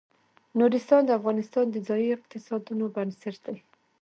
نورستان 0.59 1.01
د 1.05 1.09
افغانستان 1.19 1.65
د 1.71 1.75
ځایي 1.87 2.09
اقتصادونو 2.13 2.85
بنسټ 2.95 3.35
دی. 3.45 3.57